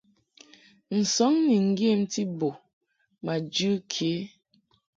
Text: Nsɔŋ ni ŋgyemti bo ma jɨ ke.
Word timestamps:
Nsɔŋ 0.99 1.33
ni 1.47 1.55
ŋgyemti 1.69 2.21
bo 2.37 2.49
ma 3.23 3.33
jɨ 3.55 3.71
ke. 3.91 4.11